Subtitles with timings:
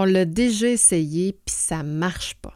[0.00, 2.54] On l'a déjà essayé, puis ça marche pas.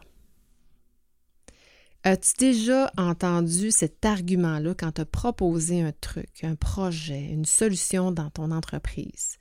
[2.03, 8.13] As-tu déjà entendu cet argument-là quand tu as proposé un truc, un projet, une solution
[8.13, 9.39] dans ton entreprise?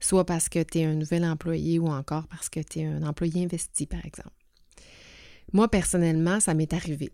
[0.00, 3.02] Soit parce que tu es un nouvel employé ou encore parce que tu es un
[3.02, 4.30] employé investi, par exemple.
[5.52, 7.10] Moi, personnellement, ça m'est arrivé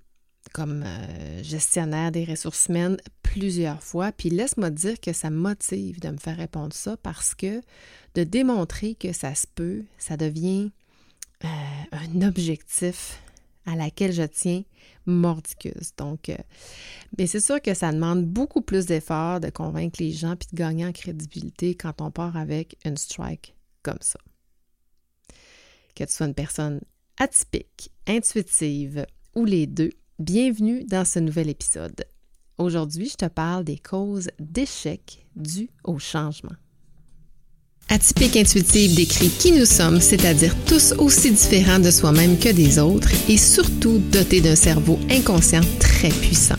[0.52, 4.12] comme euh, gestionnaire des ressources humaines plusieurs fois.
[4.12, 7.60] Puis laisse-moi dire que ça me motive de me faire répondre ça parce que
[8.14, 10.70] de démontrer que ça se peut, ça devient
[11.44, 11.48] euh,
[11.92, 13.20] un objectif
[13.66, 14.62] à laquelle je tiens
[15.06, 15.94] mordicus.
[15.96, 16.36] Donc, euh,
[17.16, 20.56] ben, c'est sûr que ça demande beaucoup plus d'efforts de convaincre les gens puis de
[20.56, 24.18] gagner en crédibilité quand on part avec une strike comme ça.
[25.94, 26.80] Que tu sois une personne
[27.18, 32.04] atypique, intuitive ou les deux, bienvenue dans ce nouvel épisode.
[32.58, 36.56] Aujourd'hui, je te parle des causes d'échec dues au changement.
[37.88, 43.10] Atypique Intuitive décrit qui nous sommes, c'est-à-dire tous aussi différents de soi-même que des autres
[43.28, 46.56] et surtout dotés d'un cerveau inconscient très puissant.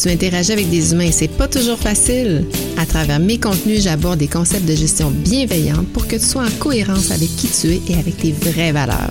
[0.00, 2.46] Tu interagis avec des humains et c'est pas toujours facile.
[2.78, 6.58] À travers mes contenus, j'aborde des concepts de gestion bienveillante pour que tu sois en
[6.58, 9.10] cohérence avec qui tu es et avec tes vraies valeurs.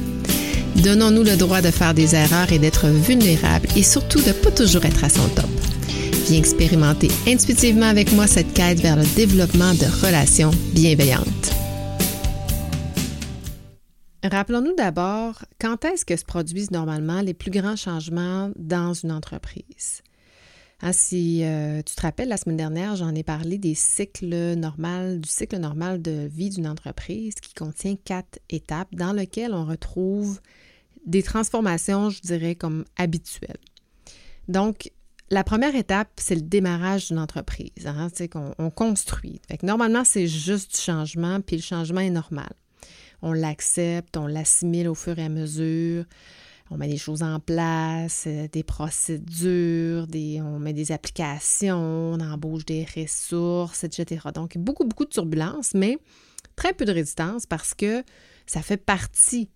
[0.75, 4.85] Donnons-nous le droit de faire des erreurs et d'être vulnérables et surtout de pas toujours
[4.85, 5.49] être à son top.
[6.27, 11.53] Viens expérimenter intuitivement avec moi cette quête vers le développement de relations bienveillantes.
[14.23, 20.03] Rappelons-nous d'abord quand est-ce que se produisent normalement les plus grands changements dans une entreprise?
[20.81, 25.17] Hein, si euh, tu te rappelles, la semaine dernière, j'en ai parlé des cycles normaux,
[25.17, 30.39] du cycle normal de vie d'une entreprise qui contient quatre étapes dans lesquelles on retrouve
[31.05, 33.59] des transformations, je dirais, comme habituelles.
[34.47, 34.91] Donc,
[35.31, 37.85] la première étape, c'est le démarrage d'une entreprise.
[37.85, 39.41] Hein, c'est qu'on construit.
[39.63, 42.51] normalement, c'est juste du changement, puis le changement est normal.
[43.21, 46.05] On l'accepte, on l'assimile au fur et à mesure.
[46.71, 52.65] On met des choses en place, euh, des procédures, on met des applications, on embauche
[52.65, 54.27] des ressources, etc.
[54.33, 55.97] Donc, beaucoup, beaucoup de turbulences, mais
[56.55, 58.03] très peu de résistance parce que
[58.45, 59.49] ça fait partie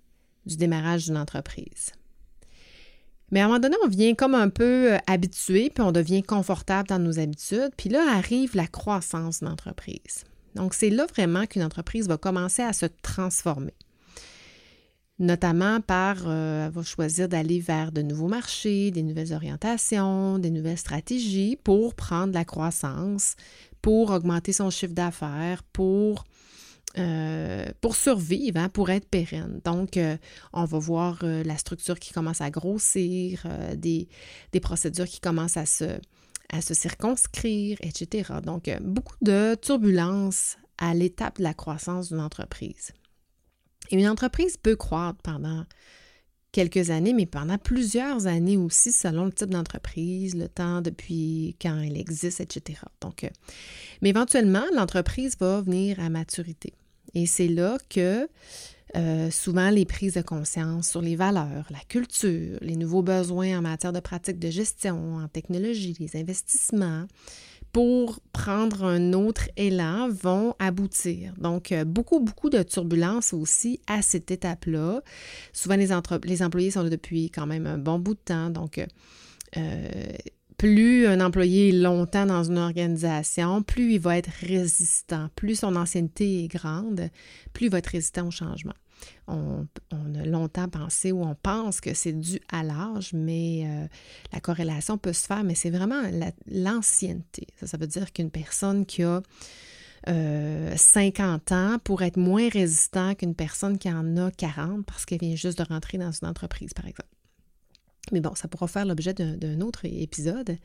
[0.46, 1.92] du démarrage d'une entreprise.
[3.32, 6.24] Mais à un moment donné, on vient comme un peu euh, habitué, puis on devient
[6.24, 10.24] confortable dans nos habitudes, puis là arrive la croissance d'une entreprise.
[10.56, 13.74] Donc, c'est là vraiment qu'une entreprise va commencer à se transformer.
[15.20, 20.80] Notamment par, euh, va choisir d'aller vers de nouveaux marchés, des nouvelles orientations, des nouvelles
[20.80, 23.36] stratégies pour prendre la croissance,
[23.84, 26.24] pour augmenter son chiffre d'affaires, pour
[26.98, 29.62] euh, survivre, hein, pour être pérenne.
[29.64, 30.18] Donc, euh,
[30.52, 33.46] on va voir la structure qui commence à grossir,
[33.76, 34.08] des,
[34.62, 38.34] procédures qui commencent à se circonscrire, etc.
[38.44, 42.94] Donc, beaucoup de turbulences à l'étape de la croissance d'une entreprise.
[43.92, 45.66] Et une entreprise peut croître pendant
[46.52, 51.80] quelques années, mais pendant plusieurs années aussi, selon le type d'entreprise, le temps depuis quand
[51.80, 52.80] elle existe, etc.
[53.02, 53.30] Donc,
[54.02, 56.74] mais éventuellement, l'entreprise va venir à maturité.
[57.16, 58.28] Et c'est là que
[58.96, 63.62] euh, souvent les prises de conscience sur les valeurs, la culture, les nouveaux besoins en
[63.62, 67.08] matière de pratique de gestion, en technologie, les investissements,
[67.74, 71.34] pour prendre un autre élan, vont aboutir.
[71.40, 75.02] Donc, euh, beaucoup, beaucoup de turbulences aussi à cette étape-là.
[75.52, 78.52] Souvent, les, employés sont là depuis quand même un bon bout de temps.
[78.52, 78.80] Donc,
[79.58, 80.14] euh,
[80.58, 85.30] plus un employé est longtemps dans une organisation, plus il va être résistant.
[85.36, 87.10] Plus son ancienneté est grande,
[87.54, 88.76] plus il va être résistant au changement.
[89.28, 93.88] On, a longtemps pensé ou on pense que c'est dû à l'âge, mais euh,
[94.32, 96.02] la corrélation peut se faire, mais c'est vraiment
[96.48, 97.48] l'ancienneté.
[97.60, 99.22] Ça, ça veut dire qu'une personne qui a
[100.06, 105.20] 50 euh, ans pourrait être moins résistant qu'une personne qui en a 40 parce qu'elle
[105.20, 107.10] vient juste de rentrer dans une entreprise, par exemple.
[108.12, 110.58] Mais bon, ça pourra faire l'objet d'un autre épisode.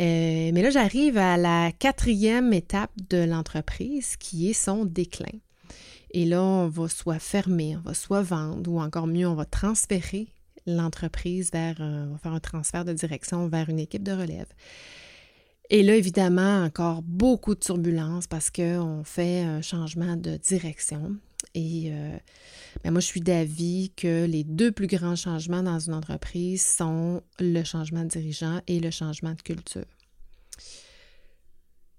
[0.00, 5.38] Euh, mais là, j'arrive à la quatrième étape de l'entreprise qui est son déclin.
[6.12, 9.46] Et là, on va soit fermer, on va soit vendre ou encore mieux, on va
[9.46, 10.28] transférer
[10.66, 14.46] l'entreprise vers, on va faire un transfert de direction vers une équipe de relève.
[15.70, 21.16] Et là, évidemment, encore beaucoup de turbulences parce qu'on fait un changement de direction.
[21.54, 22.16] Et euh,
[22.84, 27.22] ben, moi, je suis d'avis que les deux plus grands changements dans une entreprise sont
[27.40, 29.86] le changement de dirigeant et le changement de culture.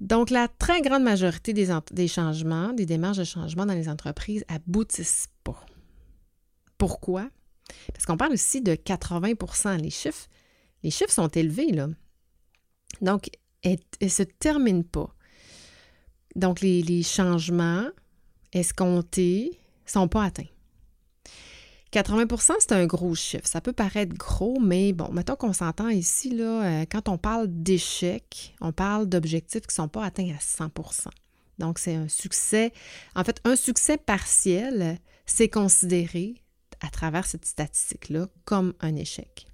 [0.04, 5.30] Donc, la très grande majorité des, changements, des démarches de changement dans les entreprises aboutissent
[5.46, 5.66] pas.
[6.78, 7.30] Pourquoi?
[7.94, 10.28] Parce qu'on parle aussi de 80% Les chiffres,
[10.84, 11.88] les chiffres sont élevés, là.
[13.00, 13.30] Donc,
[13.62, 15.16] elles ne se terminent pas.
[16.36, 17.88] Donc, les, les changements
[18.52, 20.44] escomptés ne sont pas atteints.
[21.94, 23.48] 80% c'est un gros chiffre.
[23.48, 27.48] Ça peut paraître gros, mais bon, mettons qu'on s'entend ici, là, euh, quand on parle
[27.48, 31.10] d'échecs, on parle d'objectifs qui ne sont pas atteints à 100%
[31.60, 32.74] Donc, c'est un succès.
[33.16, 36.36] En fait, un succès partiel, c'est considéré
[36.82, 39.46] à travers cette statistique-là comme un échec.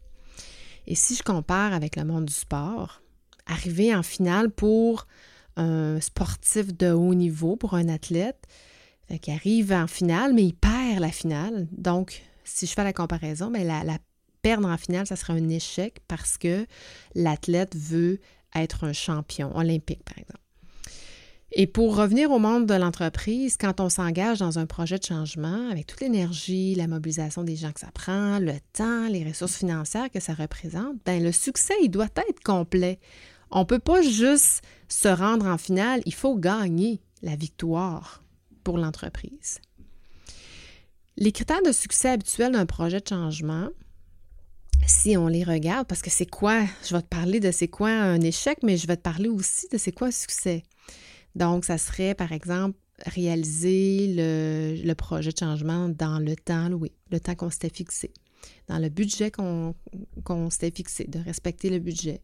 [0.88, 3.02] Et si je compare avec le monde du sport,
[3.46, 5.08] arriver en finale pour
[5.58, 8.48] un sportif de haut niveau, pour un athlète,
[9.18, 11.68] qui arrive en finale, mais il perd la finale.
[11.72, 13.98] Donc, si je fais la comparaison, la, la
[14.42, 16.66] perdre en finale, ça serait un échec parce que
[17.16, 18.20] l'athlète veut
[18.56, 20.40] être un champion olympique, par exemple.
[21.52, 25.70] Et pour revenir au monde de l'entreprise, quand on s'engage dans un projet de changement,
[25.72, 30.12] avec toute l'énergie, la mobilisation des gens que ça prend, le temps, les ressources financières
[30.12, 33.00] que ça représente, ben le succès, il doit être complet.
[33.50, 38.24] On ne peut pas juste se rendre en finale, il faut gagner la victoire
[38.78, 39.60] l'entreprise.
[41.18, 43.70] Les critères de succès habituels d'un projet de changement,
[44.88, 47.90] si on les regarde, parce que c'est quoi, je vais te parler de c'est quoi
[47.90, 50.64] un échec, mais je vais te parler aussi de c'est quoi un succès.
[51.36, 57.20] Donc, ça serait, par exemple, réaliser le, projet de changement dans le temps oui, le
[57.20, 58.12] temps qu'on s'était fixé,
[58.68, 59.76] dans le budget qu'on
[60.50, 62.22] s'était fixé, de respecter le budget.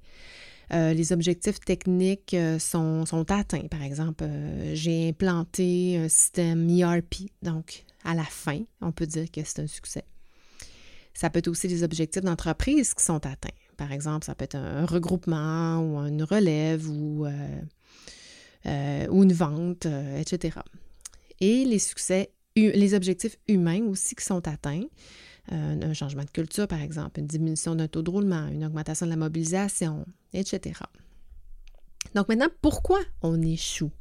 [0.73, 3.67] Euh, les objectifs techniques euh, sont, atteints.
[3.67, 9.29] Par exemple, euh, j'ai implanté un système ERP, donc à la fin, on peut dire
[9.31, 10.03] que c'est un succès.
[11.13, 13.49] Ça peut être aussi des objectifs d'entreprise qui sont atteints.
[13.77, 19.85] Par exemple, ça peut être un regroupement ou une relève ou, ou une vente,
[20.17, 20.59] etc.
[21.39, 24.83] Et les succès, les objectifs humains aussi qui sont atteints.
[25.51, 29.05] Euh, un changement de culture, par exemple, une diminution d'un taux de roulement, une augmentation
[29.05, 30.79] de la mobilisation, etc.
[32.15, 33.91] Donc maintenant, pourquoi on échoue?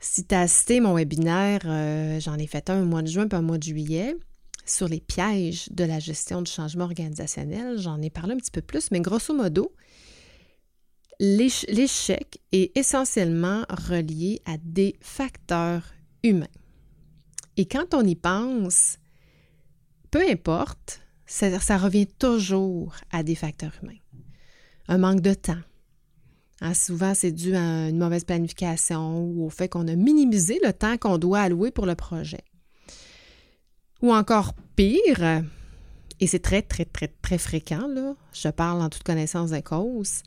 [0.00, 3.28] Si tu as assisté mon webinaire, euh, j'en ai fait un au mois de juin
[3.28, 4.16] puis un mois de juillet,
[4.66, 8.62] sur les pièges de la gestion du changement organisationnel, j'en ai parlé un petit peu
[8.62, 9.74] plus, mais grosso modo,
[11.20, 15.84] l'échec est essentiellement relié à des facteurs
[16.22, 16.46] humains.
[17.56, 18.96] Et quand on y pense,
[20.10, 23.98] peu importe, ça, revient toujours à des facteurs humains.
[24.88, 25.60] Un manque de temps.
[26.60, 30.72] Hein, souvent, c'est dû à une mauvaise planification ou au fait qu'on a minimisé le
[30.72, 32.44] temps qu'on doit allouer pour le projet.
[34.02, 35.44] Ou encore pire,
[36.18, 37.88] et c'est très, très, très, très fréquent,
[38.32, 40.22] je parle en toute connaissance des causes,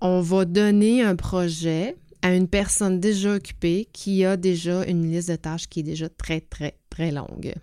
[0.00, 5.30] on va donner un projet à une personne déjà occupée qui a déjà une liste
[5.30, 7.54] de tâches qui est déjà très, très, très longue.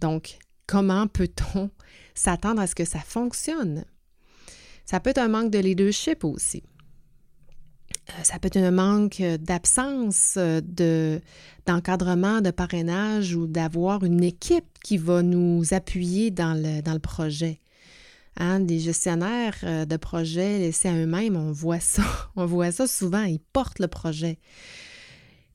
[0.00, 0.38] Donc,
[0.68, 1.70] comment peut-on
[2.14, 3.84] s'attendre à ce que ça fonctionne?
[4.84, 6.62] Ça peut être un manque de leadership aussi.
[8.10, 11.20] Euh, ça peut être un manque d'absence euh, de,
[11.66, 17.00] d'encadrement, de parrainage ou d'avoir une équipe qui va nous appuyer dans le, dans le
[17.00, 17.58] projet.
[18.40, 22.04] Hein, des gestionnaires euh, de projets laissés à eux-mêmes, on voit ça.
[22.36, 23.24] On voit ça souvent.
[23.24, 24.38] Ils portent le projet.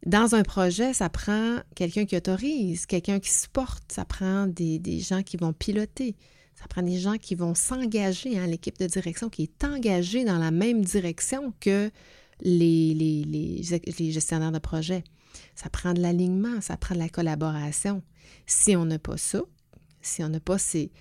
[0.06, 5.24] Dans un projet, ça prend quelqu'un qui autorise, quelqu'un qui supporte, ça prend des, gens
[5.24, 6.18] qui vont piloter,
[6.56, 10.38] ça prend des gens qui vont s'engager, hein, l'équipe de direction qui est engagée dans
[10.38, 11.90] la même direction que
[12.42, 15.06] les, les, gestionnaires de projet.
[15.56, 18.04] Ça prend de l'alignement, ça prend de la collaboration.
[18.46, 19.42] Si on n'a pas ça,
[20.02, 20.92] si on n'a pas ces,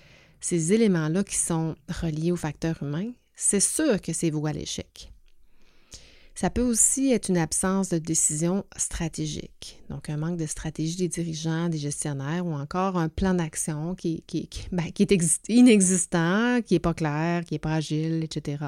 [0.41, 5.12] ces éléments-là qui sont reliés aux facteurs humains, c'est sûr que c'est vous à l'échec.
[6.43, 11.07] Ça peut aussi être une absence de décision stratégique, donc un manque de stratégie des
[11.07, 14.25] dirigeants, des gestionnaires ou encore un plan d'action qui,
[14.73, 18.65] ben, est inexistant, qui n'est pas clair, qui n'est pas agile, etc.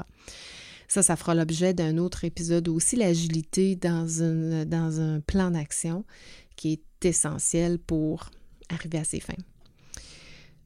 [0.87, 6.05] Ça, ça fera l'objet d'un autre épisode aussi, l'agilité dans un plan d'action
[6.55, 8.31] qui est essentiel pour
[8.69, 9.33] arriver à ses fins.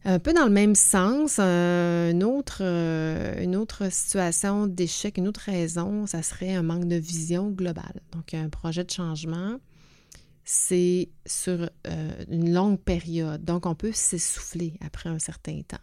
[0.05, 5.27] Un peu dans le même sens, euh, une, autre, euh, une autre situation d'échec, une
[5.27, 8.01] autre raison, ça serait un manque de vision globale.
[8.13, 9.59] Donc, un projet de changement,
[10.45, 13.43] c'est sur euh, une longue période.
[13.43, 15.77] Donc, on peut s'essouffler après un certain temps.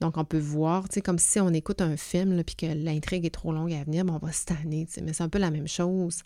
[0.00, 3.24] Donc, on peut voir, tu sais, comme si on écoute un film, puis que l'intrigue
[3.24, 4.44] est trop longue à venir, ben, on va se
[5.00, 6.22] mais c'est un peu la même chose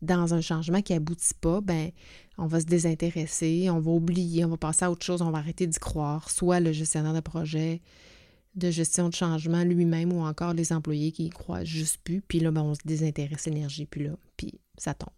[0.00, 1.92] dans un changement qui aboutit pas, ben
[2.36, 5.38] on va se désintéresser, on va oublier, on va passer à autre chose, on va
[5.38, 7.80] arrêter d'y croire, soit le gestionnaire de projet
[8.54, 12.40] de gestion de changement lui-même ou encore les employés qui y croient juste plus, puis
[12.40, 15.10] là, ben, on se désintéresse l'énergie, puis là, puis ça tombe.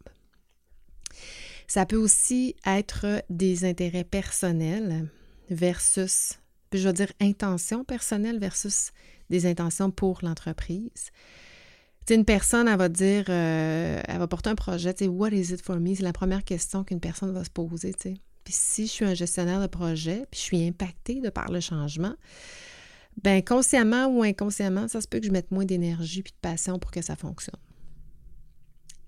[1.66, 5.08] Ça peut aussi être des intérêts personnels
[5.50, 6.38] versus,
[6.78, 8.92] je veux dire, intentions personnelles versus
[9.30, 11.10] des intentions pour l'entreprise
[12.12, 15.62] une personne, elle va dire, euh, elle va porter un projet, tu what is it
[15.62, 15.94] for me?
[15.94, 19.60] C'est la première question qu'une personne va se poser, puis si je suis un gestionnaire
[19.60, 22.14] de projet, puis je suis impacté de par le changement,
[23.22, 26.78] ben consciemment ou inconsciemment, ça se peut que je mette moins d'énergie puis de passion
[26.78, 27.60] pour que ça fonctionne.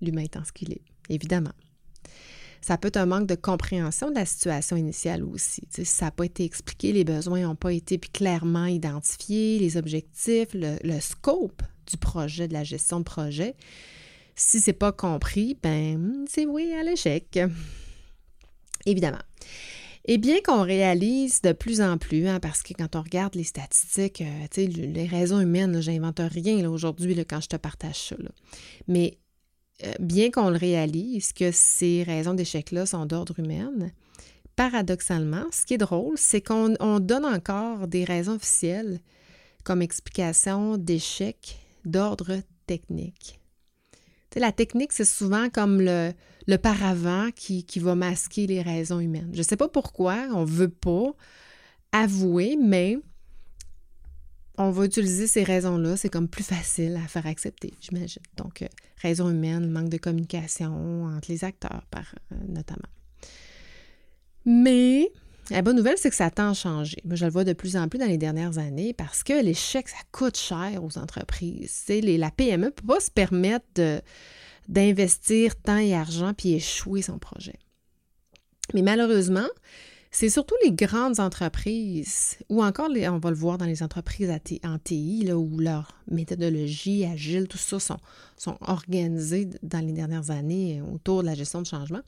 [0.01, 1.53] L'humain étant ce qu'il est, évidemment.
[2.61, 5.63] Ça peut être un manque de compréhension de la situation initiale aussi.
[5.69, 10.49] si ça n'a pas été expliqué, les besoins n'ont pas été clairement identifiés, les objectifs,
[10.53, 13.55] le, scope du projet, de la gestion de projet.
[14.35, 17.39] Si c'est pas compris, ben c'est oui à l'échec.
[18.85, 19.21] Évidemment.
[20.09, 23.43] Et bien qu'on réalise de plus en plus, hein, parce que quand on regarde les
[23.43, 28.15] statistiques, euh, les raisons humaines, j'invente rien aujourd'hui quand je te partage ça.
[28.87, 29.17] Mais
[29.99, 33.71] bien qu'on le réalise que ces raisons d'échec-là sont d'ordre humain,
[34.55, 38.99] paradoxalement, ce qui est drôle, c'est qu'on donne encore des raisons officielles
[39.63, 43.39] comme explication d'échec d'ordre technique.
[44.35, 46.11] la technique, c'est souvent comme le,
[46.47, 49.29] le paravent qui, qui, va masquer les raisons humaines.
[49.33, 51.13] Je ne sais pas pourquoi, on ne veut pas
[51.91, 52.97] avouer, mais
[54.57, 55.97] on va utiliser ces raisons-là.
[55.97, 58.23] C'est comme plus facile à faire accepter, j'imagine.
[58.35, 58.67] Donc, euh,
[59.01, 62.89] raison humaine, manque de communication entre les acteurs, par, euh, notamment.
[64.45, 65.11] Mais
[65.51, 66.97] la bonne nouvelle, c'est que ça tend à changer.
[67.05, 69.87] Moi, je le vois de plus en plus dans les dernières années parce que l'échec,
[69.87, 71.85] ça coûte cher aux entreprises.
[71.89, 74.01] Les, la PME ne peut pas se permettre
[74.67, 77.59] d'investir temps et argent puis échouer son projet.
[78.73, 79.47] Mais malheureusement,
[80.11, 84.31] c'est surtout les grandes entreprises, ou encore, on va le voir dans les entreprises
[84.63, 87.99] en TI, là, où leur méthodologie agile, tout ça sont,
[88.37, 92.01] sont organisées dans les dernières années autour de la gestion de changement.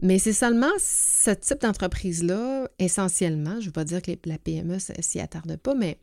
[0.00, 4.78] Mais c'est seulement ce type d'entreprise-là, essentiellement, je ne veux pas dire que la PME
[4.78, 5.98] s'y attarde pas, mais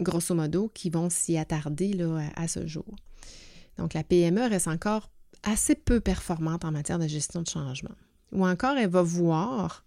[0.00, 2.96] grosso modo, qui vont s'y attarder là, à, ce jour.
[3.76, 5.10] Donc, la PME reste encore
[5.42, 7.94] assez peu performante en matière de gestion de changement.
[8.32, 9.84] Ou encore, elle va voir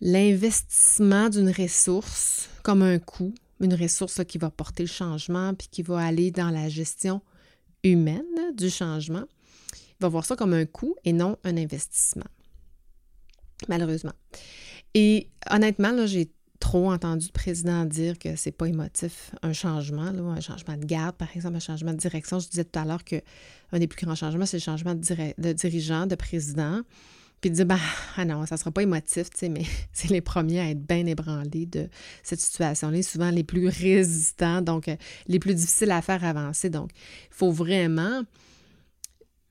[0.00, 5.82] l'investissement d'une ressource comme un coût, une ressource qui va porter le changement puis qui
[5.82, 7.22] va aller dans la gestion
[7.82, 9.24] humaine du changement
[10.00, 12.26] va voir ça comme un coût et non un investissement.
[13.68, 14.12] Malheureusement.
[14.94, 20.02] Et honnêtement, là, j'ai trop entendu le président dire que c'est pas émotif un changement,
[20.02, 22.38] un changement de garde, par exemple, un changement de direction.
[22.38, 23.20] Je disais tout à l'heure qu'un
[23.72, 26.82] des plus grands changements, c'est le changement de dirigeant, de président.
[27.46, 27.78] Puis de dire, ben,
[28.16, 29.62] ah non, ça sera pas émotif, tu sais, mais
[29.92, 31.88] c'est les premiers à être bien ébranlés de
[32.24, 34.96] cette situation-là, souvent les plus résistants, donc euh,
[35.28, 36.70] les plus difficiles à faire avancer.
[36.70, 38.24] Donc, il faut vraiment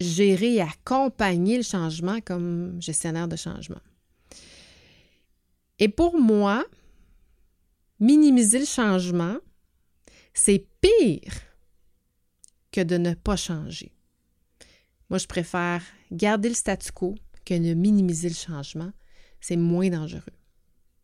[0.02, 3.80] gérer et accompagner le changement comme gestionnaire de changement.
[5.80, 6.66] Et pour moi,
[8.02, 9.38] minimiser le changement,
[10.34, 11.32] c'est pire
[12.74, 13.94] que de ne pas changer.
[15.10, 18.92] Moi, je préfère garder le statu quo que de minimiser le changement.
[19.40, 20.22] C'est moins dangereux.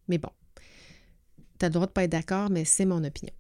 [0.08, 0.32] Mais bon,
[1.60, 3.34] tu as le droit de ne pas être d'accord, mais c'est mon opinion.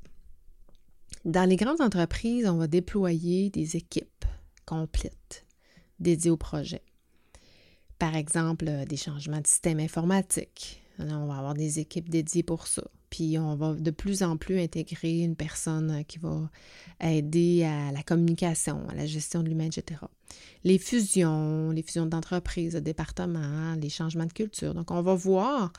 [1.25, 4.25] Dans les grandes entreprises, on va déployer des équipes
[4.65, 5.45] complètes
[5.99, 6.83] dédiées au projet.
[7.99, 10.81] Par exemple, euh, des changements de système informatique.
[10.97, 12.83] On va avoir des équipes dédiées pour ça.
[13.11, 16.49] Puis on va de plus en plus intégrer une personne qui va
[16.99, 19.99] aider à la communication, à la gestion de l'humain, etc.
[20.63, 24.73] Les fusions, les fusions d'entreprises, de départements, les changements de culture.
[24.73, 25.73] Donc on va voir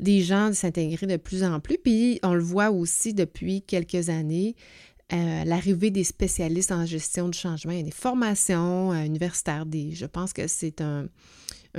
[0.00, 1.78] des gens s'intégrer de plus en plus.
[1.78, 4.56] Puis on le voit aussi depuis quelques années,
[5.12, 7.72] euh, l'arrivée des spécialistes en gestion du changement.
[7.72, 11.06] Il des formations euh, universitaires, je pense que c'est un,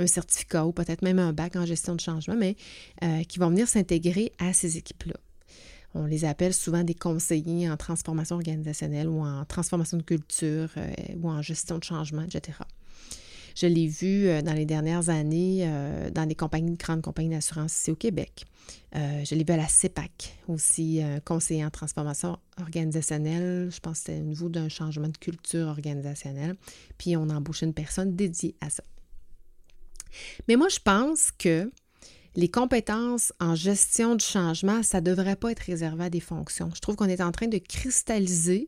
[0.06, 2.56] certificat ou peut-être même un bac en gestion de changement, mais
[3.02, 5.14] euh, qui vont venir s'intégrer à ces équipes-là.
[5.94, 10.68] On les appelle souvent des conseillers en transformation organisationnelle ou en transformation de culture
[11.22, 12.54] ou en gestion de changement, etc.
[13.54, 17.90] Je l'ai vu euh, dans les dernières années euh, dans des grandes compagnies d'assurance ici
[17.90, 18.44] au Québec.
[18.96, 23.70] Euh, je l'ai vu à la CEPAC aussi, conseiller en transformation organisationnelle.
[23.70, 26.56] Je pense que c'était au niveau d'un changement de culture organisationnelle.
[26.98, 28.82] Puis on a embauché une personne dédiée à ça.
[30.48, 31.70] Mais moi, je pense que
[32.36, 36.70] les compétences en gestion du changement, ça ne devrait pas être réservé à des fonctions.
[36.74, 38.66] Je trouve qu'on est en train de cristalliser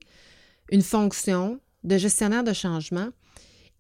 [0.71, 3.09] une fonction de gestionnaire de changement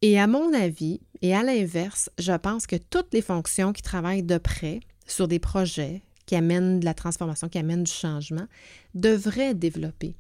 [0.02, 4.22] et à mon avis, et à l'inverse, je pense que toutes les fonctions qui travaillent
[4.22, 8.46] de près sur des projets qui amènent de la transformation, qui amènent du changement,
[8.94, 10.16] devraient développer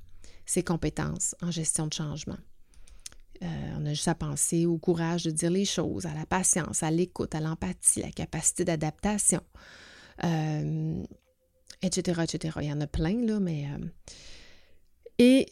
[0.46, 2.38] ces compétences en gestion de changement.
[3.42, 3.46] Euh,
[3.78, 6.90] on a juste à penser au courage de dire les choses, à la patience, à
[6.90, 9.40] l'écoute, à l'empathie, la capacité d'adaptation,
[10.24, 11.02] euh,
[11.82, 12.58] etc., etc.
[12.62, 13.66] Il y en a plein, là, mais...
[13.66, 13.86] Euh,
[15.18, 15.46] et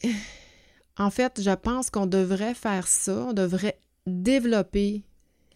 [0.99, 5.05] en fait, je pense qu'on devrait faire ça, on devrait développer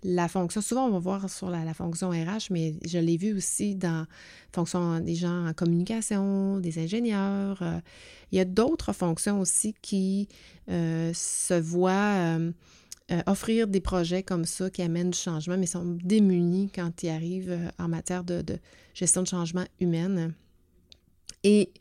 [0.02, 3.74] la fonction, souvent on va voir sur la, fonction RH, mais je l'ai vu aussi
[3.74, 4.06] dans
[4.52, 7.60] fonction des gens en communication, des ingénieurs.
[7.62, 7.80] Euh,
[8.30, 10.28] il y a d'autres fonctions aussi qui
[10.70, 12.52] euh, se voient euh,
[13.26, 17.58] offrir des projets comme ça qui amènent du changement, mais sont démunis quand ils arrivent
[17.78, 18.58] en matière de, de
[18.94, 20.34] gestion de changement humaine.
[21.42, 21.72] Et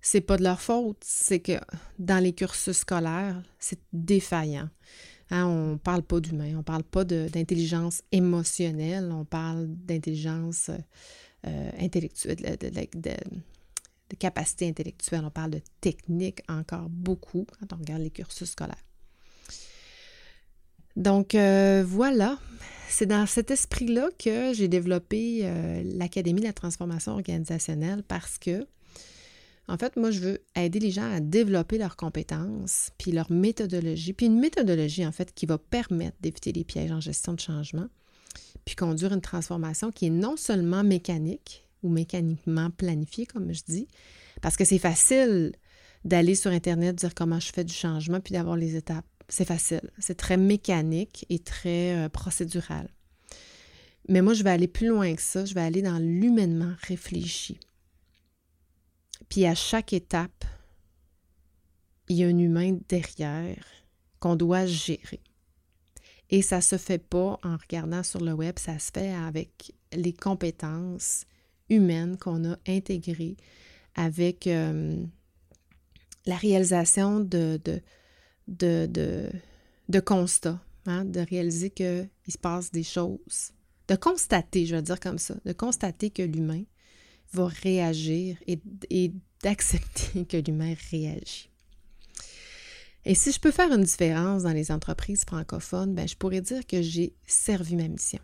[0.00, 1.58] c'est pas de leur faute, c'est que
[1.98, 4.68] dans les cursus scolaires, c'est défaillant.
[5.30, 10.70] Hein, on ne parle pas d'humain, on ne parle pas d'intelligence émotionnelle, on parle d'intelligence
[11.46, 18.10] euh, intellectuelle, de, capacité intellectuelle, on parle de technique encore beaucoup quand on regarde les
[18.10, 18.82] cursus scolaires.
[20.96, 22.38] Donc euh, voilà,
[22.88, 28.66] c'est dans cet esprit-là que j'ai développé euh, l'Académie de la transformation organisationnelle parce que
[29.68, 34.14] en fait, moi, je veux aider les gens à développer leurs compétences, puis leur méthodologie,
[34.14, 37.86] puis une méthodologie, en fait, qui va permettre d'éviter les pièges en gestion de changement,
[38.64, 43.88] puis conduire une transformation qui est non seulement mécanique ou mécaniquement planifiée, comme je dis,
[44.40, 45.52] parce que c'est facile
[46.04, 49.04] d'aller sur Internet, dire comment je fais du changement, puis d'avoir les étapes.
[49.28, 49.90] C'est facile.
[49.98, 52.88] C'est très mécanique et très euh, procédural.
[54.08, 55.44] Mais moi, je vais aller plus loin que ça.
[55.44, 57.60] Je vais aller dans l'humainement réfléchi.
[59.28, 60.44] Puis à chaque étape,
[62.08, 63.64] il y a un humain derrière
[64.20, 65.20] qu'on doit gérer.
[66.30, 69.72] Et ça ne se fait pas en regardant sur le web, ça se fait avec
[69.92, 71.24] les compétences
[71.70, 73.36] humaines qu'on a intégrées
[73.94, 75.02] avec euh,
[76.26, 77.60] la réalisation de,
[78.46, 79.30] de,
[79.88, 83.52] de, constats, hein, de réaliser qu'il se passe des choses,
[83.88, 86.62] de constater, je vais dire comme ça, de constater que l'humain
[87.32, 91.48] va réagir et, d'accepter que l'humain réagit.
[93.04, 96.66] Et si je peux faire une différence dans les entreprises francophones, ben, je pourrais dire
[96.66, 98.20] que j'ai servi ma mission.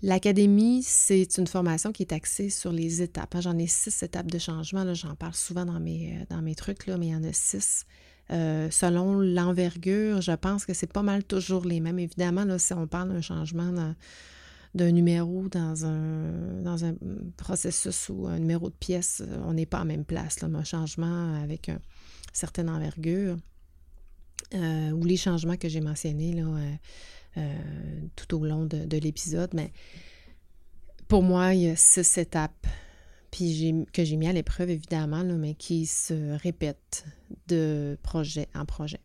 [0.00, 3.34] L'académie, c'est une formation qui est axée sur les étapes.
[3.40, 4.94] J'en ai six étapes de changement.
[4.94, 7.84] J'en parle souvent dans mes, euh, trucs, mais il y en a six.
[8.30, 11.98] Euh, selon l'envergure, je pense que c'est pas mal toujours les mêmes.
[11.98, 13.72] Évidemment, là, si on parle d'un changement
[14.78, 16.94] d'un numéro dans un, dans un
[17.36, 20.40] processus ou un numéro de pièce, on n'est pas à même place.
[20.40, 21.80] Là, un changement avec une
[22.32, 23.36] certaine envergure
[24.54, 26.74] euh, ou les changements que j'ai mentionnés là, euh,
[27.36, 27.54] euh,
[28.16, 29.50] tout au long de, l'épisode.
[29.52, 29.72] Mais
[31.06, 32.66] pour moi, il y a six étapes
[33.30, 37.04] puis que j'ai mis à l'épreuve, évidemment, là, mais qui se répètent
[37.46, 39.00] de projet en projet.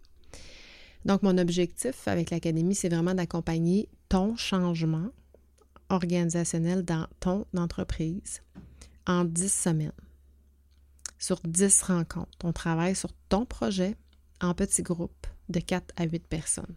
[1.04, 5.10] Donc, mon objectif avec l'Académie, c'est vraiment d'accompagner ton changement
[5.94, 8.42] organisationnel dans ton entreprise
[9.08, 9.92] en 10 semaines.
[11.18, 12.38] Sur 10 rencontres.
[12.44, 13.96] On travaille sur ton projet
[14.42, 16.76] en petits groupes de 4 à 8 personnes.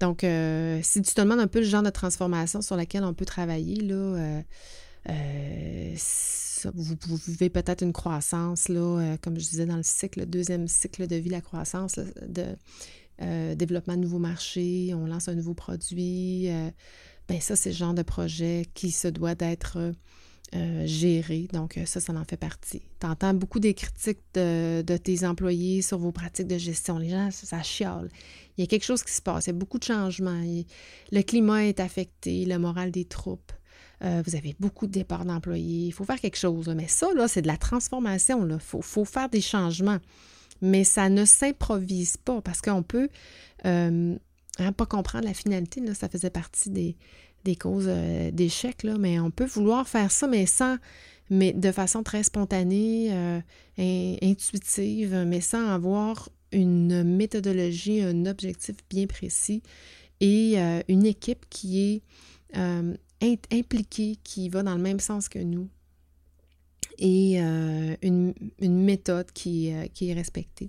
[0.00, 3.14] Donc, euh, si tu te demandes un peu le genre de transformation sur laquelle on
[3.14, 4.42] peut travailler, là, euh,
[5.08, 5.94] euh,
[6.74, 11.06] vous, vivez peut-être une croissance, là, comme je disais dans le cycle, le deuxième cycle
[11.06, 12.46] de vie, la croissance, de
[13.54, 16.48] développement de nouveaux marchés, on lance un nouveau produit,
[17.28, 19.92] ben ça, c'est le genre de projet qui se doit d'être
[20.54, 21.46] euh, géré.
[21.52, 22.80] Donc, euh, ça, ça en fait partie.
[23.00, 26.96] Tu entends beaucoup des critiques de, tes employés sur vos pratiques de gestion.
[26.96, 28.08] Les gens, ça, chiale.
[28.56, 29.44] Il y a quelque chose qui se passe.
[29.44, 30.42] Il y a beaucoup de changements.
[31.12, 33.52] le climat est affecté, le moral des troupes.
[34.02, 35.88] Euh, vous avez beaucoup de départs d'employés.
[35.88, 36.68] Il faut faire quelque chose.
[36.74, 38.48] Mais ça, là, c'est de la transformation.
[38.48, 39.98] Il faut, faut, faire des changements.
[40.62, 43.10] Mais ça ne s'improvise pas parce qu'on peut
[44.58, 49.88] Pas comprendre la finalité, ça faisait partie des, causes euh, d'échec, mais on peut vouloir
[49.88, 50.78] faire ça, mais sans,
[51.30, 53.40] mais de façon très spontanée, euh,
[54.20, 59.62] intuitive, mais sans avoir une méthodologie, un objectif bien précis
[60.20, 62.02] et euh, une équipe qui
[62.52, 62.62] est
[63.52, 65.68] impliquée, qui va dans le même sens que nous
[66.98, 70.66] et une, méthode qui, qui est respectée.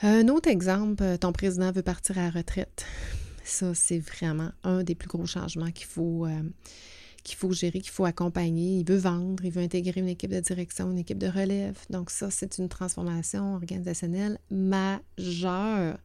[0.00, 2.84] Un autre exemple, euh, ton président veut partir à retraite.
[3.42, 6.42] Ça, c'est vraiment un des plus gros changements qu'il faut, euh,
[7.24, 8.78] qu'il faut gérer, qu'il faut accompagner.
[8.78, 11.78] Il veut vendre, il veut intégrer une équipe de direction, une équipe de relève.
[11.90, 15.98] Donc ça, c'est une transformation organisationnelle majeure.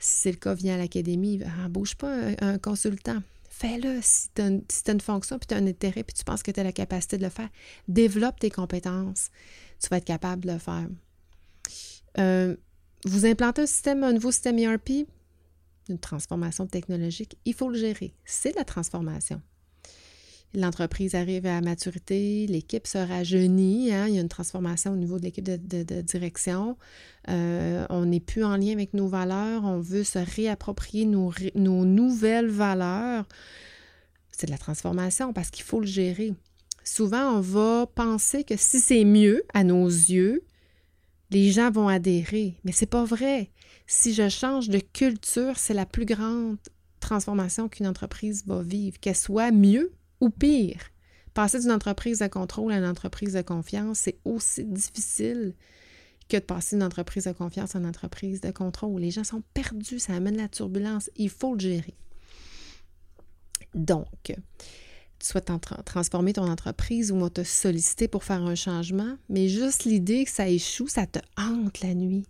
[0.00, 3.22] Si c'est le cas, viens à l'académie, embauche pas un, consultant.
[3.48, 6.50] Fais-le si tu as, une fonction, puis tu as un intérêt, puis tu penses que
[6.50, 7.48] tu as la capacité de le faire.
[7.88, 9.30] Développe tes compétences.
[9.80, 10.86] Tu vas être capable de le faire.
[12.18, 12.56] Euh,
[13.04, 15.06] vous implantez un système, un nouveau système ERP,
[15.88, 18.14] une transformation technologique, il faut le gérer.
[18.24, 19.40] C'est la transformation.
[20.54, 25.18] L'entreprise arrive à maturité, l'équipe se rajeunit, hein, il y a une transformation au niveau
[25.18, 26.78] de l'équipe de, direction.
[27.28, 31.84] Euh, on n'est plus en lien avec nos valeurs, on veut se réapproprier nos, nos
[31.84, 33.26] nouvelles valeurs.
[34.32, 36.32] C'est de la transformation parce qu'il faut le gérer.
[36.82, 40.42] Souvent, on va penser que si c'est mieux à nos yeux,
[41.30, 42.54] les gens vont adhérer.
[42.64, 43.50] Mais c'est pas vrai.
[43.86, 46.58] Si je change de culture, c'est la plus grande
[47.00, 50.80] transformation qu'une entreprise va vivre, qu'elle soit mieux ou pire.
[51.34, 55.54] Passer d'une entreprise de contrôle à une entreprise de confiance, c'est aussi difficile
[56.28, 59.00] que de passer d'une entreprise de confiance à une entreprise de contrôle.
[59.00, 61.10] Les gens sont perdus, ça amène la turbulence.
[61.16, 61.94] Il faut le gérer.
[63.74, 64.34] Donc,
[65.18, 65.50] tu souhaites
[65.84, 70.48] transformer ton entreprise ou te solliciter pour faire un changement, mais juste l'idée que ça
[70.48, 72.24] échoue, ça te hante la nuit.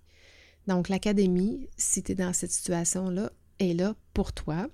[0.67, 4.69] Donc, l'académie, si tu es dans cette situation-là, est là pour toi.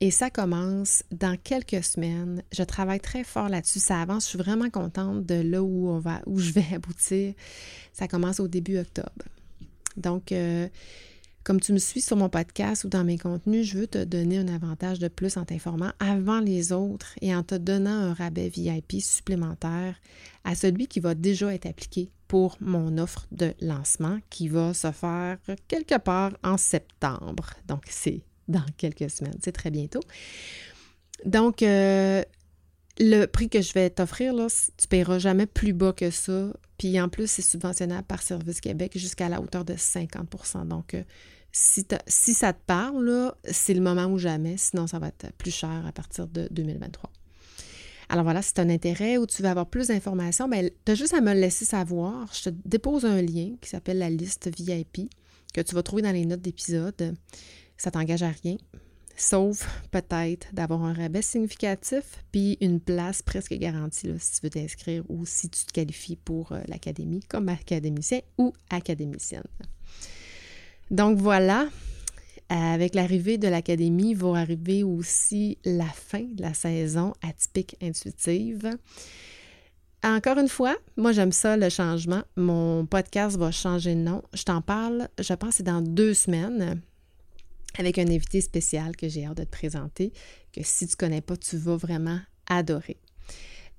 [0.00, 2.42] Et ça commence dans quelques semaines.
[2.52, 3.78] Je travaille très fort là-dessus.
[3.78, 4.24] Ça avance.
[4.24, 7.34] Je suis vraiment contente de là où on va, où je vais aboutir.
[7.92, 9.24] Ça commence au début octobre.
[9.96, 10.68] Donc, euh,
[11.44, 14.38] comme tu me suis sur mon podcast ou dans mes contenus, je veux te donner
[14.38, 18.48] un avantage de plus en t'informant avant les autres et en te donnant un rabais
[18.48, 19.96] VIP supplémentaire
[20.44, 24.90] à celui qui va déjà être appliqué pour mon offre de lancement qui va se
[24.92, 27.50] faire quelque part en septembre.
[27.66, 29.38] Donc, c'est dans quelques semaines.
[29.42, 30.00] C'est très bientôt.
[31.24, 32.22] Donc, euh,
[32.98, 36.52] le prix que je vais t'offrir, là, tu ne paieras jamais plus bas que ça.
[36.78, 41.02] Puis en plus, c'est subventionnable par Service Québec jusqu'à la hauteur de 50% Donc, euh,
[41.52, 44.56] si, ça te parle, c'est le moment ou jamais.
[44.56, 47.10] Sinon, ça va être plus cher à partir de 2023.
[48.08, 50.92] Alors voilà, si tu as un intérêt ou tu veux avoir plus d'informations, ben, tu
[50.92, 52.30] as juste à me laisser savoir.
[52.34, 55.10] Je te dépose un lien qui s'appelle la liste VIP
[55.54, 57.14] que tu vas trouver dans les notes d'épisode.
[57.76, 58.56] Ça t'engage à rien,
[59.16, 65.04] sauf peut-être d'avoir un rabais significatif puis une place presque garantie si tu veux t'inscrire
[65.08, 69.44] ou si tu te qualifies pour euh, l'académie comme académicien ou académicienne.
[70.90, 71.68] Donc voilà,
[72.48, 78.76] avec l'arrivée de l'académie va arriver aussi la fin de la saison atypique intuitive.
[80.04, 82.22] Encore une fois, moi j'aime ça le changement.
[82.36, 84.22] Mon podcast va changer de nom.
[84.34, 86.82] Je t'en parle, je pense, c'est dans deux semaines
[87.78, 90.12] avec un invité spécial que j'ai hâte de te présenter,
[90.52, 92.98] que si tu ne connais pas, tu vas vraiment adorer.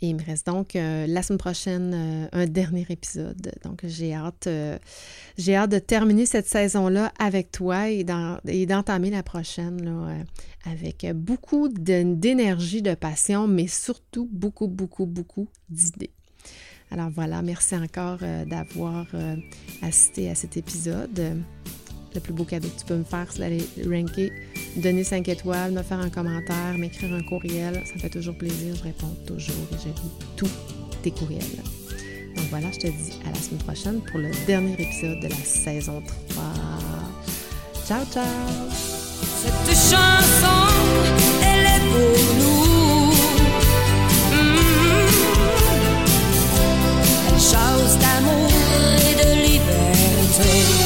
[0.03, 3.53] Et il me reste donc euh, la semaine prochaine euh, un dernier épisode.
[3.63, 4.77] Donc j'ai hâte, euh,
[5.37, 10.17] j'ai hâte de terminer cette saison-là avec toi et, d'entamer la prochaine là,
[10.69, 16.11] avec beaucoup d'énergie, de passion, mais surtout beaucoup, beaucoup, beaucoup d'idées.
[16.91, 19.07] Alors voilà, merci encore d'avoir
[19.81, 21.41] assisté à cet épisode
[22.15, 24.31] le plus beau cadeau que tu peux me faire, c'est d'aller ranker,
[24.77, 27.81] donner 5 étoiles, me faire un commentaire, m'écrire un courriel.
[27.85, 28.75] Ça me fait toujours plaisir.
[28.75, 30.49] Je réponds toujours et je lis tous
[31.01, 31.41] tes courriels.
[32.35, 35.35] Donc voilà, je te dis à la semaine prochaine pour le dernier épisode de la
[35.35, 36.43] saison 3.
[37.85, 38.23] Ciao, ciao!
[39.43, 40.67] Cette chanson,
[41.43, 43.11] elle est pour nous.
[44.31, 44.83] Mm-hmm.
[47.99, 48.49] D'amour
[48.97, 50.82] et de liberté.